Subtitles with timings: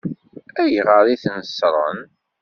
[0.61, 1.99] Ayɣer i ten-ṣṣṛen?